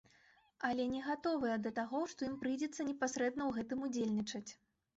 [0.69, 4.47] Але не гатовыя да таго, што ім прыйдзецца непасрэдна ў гэтым удзельнічаць.